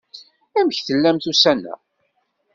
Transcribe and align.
Amek 0.59 0.79
tellamt 0.81 1.29
ussan-a? 1.31 1.75